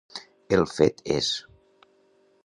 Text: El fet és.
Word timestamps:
El 0.55 0.63
fet 0.71 1.03
és. 1.17 1.29